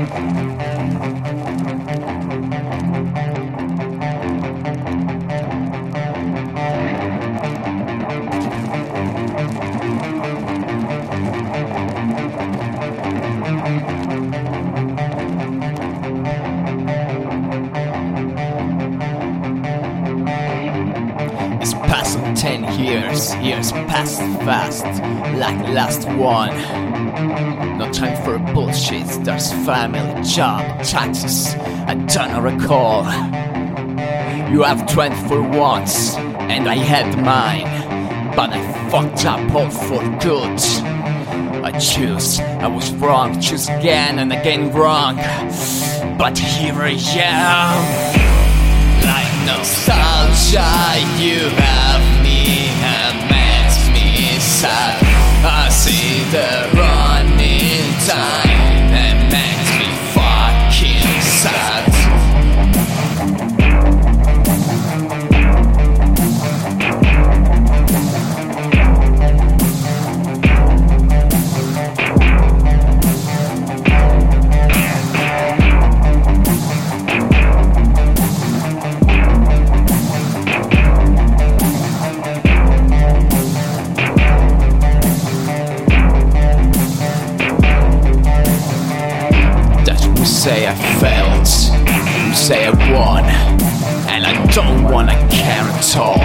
It's 0.00 0.10
passing 0.12 0.49
ten 22.40 22.62
years, 22.82 23.34
years 23.36 23.70
passed 23.70 24.20
fast, 24.46 24.86
like 25.36 25.58
last 25.74 26.08
one. 26.16 26.48
No 27.76 27.92
time 27.92 28.16
for 28.24 28.38
bullshit, 28.54 29.06
there's 29.24 29.52
family, 29.66 30.22
job, 30.22 30.62
taxes, 30.82 31.54
I 31.86 31.96
don't 32.08 32.42
recall. 32.42 33.04
You 34.50 34.62
have 34.62 34.90
20 34.90 35.28
for 35.28 35.42
once, 35.42 36.16
and 36.16 36.66
I 36.66 36.76
had 36.76 37.14
mine, 37.22 37.68
but 38.34 38.48
I 38.54 38.88
fucked 38.88 39.26
up 39.26 39.54
all 39.54 39.68
for 39.68 40.00
good. 40.20 40.58
I 41.62 41.78
choose, 41.78 42.40
I 42.40 42.68
was 42.68 42.90
wrong, 42.94 43.38
choose 43.38 43.68
again 43.68 44.18
and 44.18 44.32
again 44.32 44.72
wrong, 44.72 45.16
but 46.16 46.38
here 46.38 46.72
I 46.74 46.96
am 47.16 48.20
like 49.04 49.46
nostalgia. 49.46 50.64
You 51.22 51.50
have 51.50 51.89
say 90.40 90.66
I 90.66 90.74
failed, 90.98 91.46
you 92.26 92.34
say 92.34 92.64
I 92.64 92.70
won, 92.94 93.24
and 94.08 94.24
I 94.24 94.32
don't 94.54 94.84
wanna 94.90 95.12
care 95.28 95.68
at 95.68 95.96
all. 95.98 96.18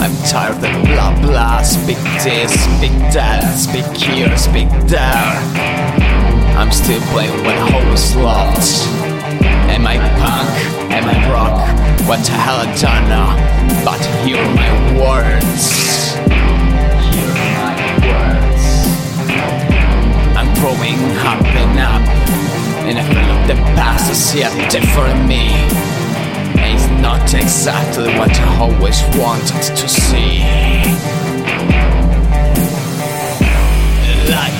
I'm 0.00 0.16
tired 0.24 0.54
of 0.54 0.62
the 0.62 0.70
blah 0.88 1.12
blah, 1.20 1.60
speak 1.60 1.98
this, 2.24 2.54
speak 2.64 2.96
that, 3.12 3.44
speak 3.58 3.84
here, 3.94 4.34
speak 4.38 4.70
there. 4.88 5.36
I'm 6.56 6.72
still 6.72 7.02
playing 7.12 7.36
what 7.44 7.56
I 7.56 7.74
always 7.76 8.16
loved. 8.16 8.64
Am 9.68 9.86
I 9.86 9.98
punk? 10.16 10.90
Am 10.96 11.04
I 11.04 11.30
rock? 11.30 12.08
What 12.08 12.24
the 12.24 12.32
hell 12.32 12.56
I 12.56 12.72
don't 12.80 13.06
know, 13.12 13.36
uh, 13.36 13.84
but 13.84 14.00
hear 14.24 14.42
my 14.56 14.70
words. 14.98 16.05
Is 24.36 24.72
different 24.72 25.26
me. 25.26 25.48
And 26.60 26.74
It's 26.74 26.88
not 27.00 27.32
exactly 27.32 28.08
what 28.18 28.30
I 28.38 28.58
always 28.60 29.00
wanted 29.16 29.62
to 29.76 29.88
see. 29.88 30.40
Like 34.30 34.55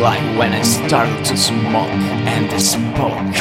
like 0.00 0.38
when 0.38 0.54
I 0.54 0.62
started 0.62 1.24
to 1.26 1.36
smoke 1.36 1.90
and 2.24 2.50
I 2.50 2.56
spoke. 2.56 3.36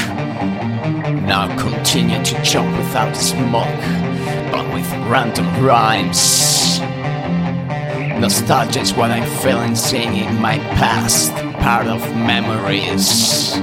Now 1.24 1.48
I 1.48 1.56
continue 1.56 2.22
to 2.22 2.44
joke 2.44 2.70
without 2.78 3.16
smoke, 3.16 3.82
but 4.52 4.66
with 4.74 4.92
random 5.08 5.48
rhymes. 5.64 6.82
Nostalgia 8.20 8.82
is 8.82 8.94
what 8.94 9.10
I'm 9.10 9.30
feeling, 9.42 9.74
singing 9.74 10.42
my 10.42 10.58
past, 10.76 11.32
part 11.62 11.88
of 11.88 12.02
memories. 12.18 13.54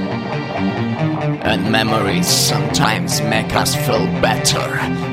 And 1.43 1.71
memories 1.71 2.27
sometimes 2.27 3.21
make 3.21 3.53
us 3.53 3.75
feel 3.75 4.07
better 4.21 4.67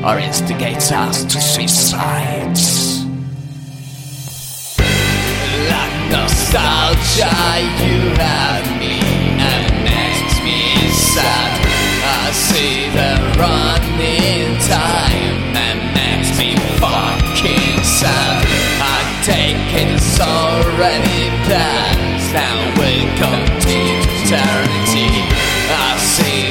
or 0.07 0.19
instigate 0.19 0.91
us 0.91 1.25
to 1.25 1.39
suicide. 1.39 2.94
shy 7.15 7.61
you 7.87 8.01
have 8.19 8.67
me 8.83 8.99
and 9.39 9.65
makes 9.87 10.37
me 10.43 10.91
sad. 10.91 11.53
I 12.23 12.33
see 12.33 12.91
the 12.99 13.13
running 13.39 14.59
time 14.67 15.39
and 15.67 15.79
makes 15.95 16.31
me 16.41 16.57
fucking 16.83 17.79
sad. 17.85 18.43
I 18.83 18.99
take 19.31 19.63
it 19.83 20.01
so 20.01 20.25
already 20.25 21.23
planned. 21.47 22.23
Now 22.35 22.59
we 22.79 23.07
we'll 23.07 23.11
come 23.23 23.45
to 23.67 23.77
eternity. 24.19 25.07
I 25.71 25.97
see. 25.99 26.44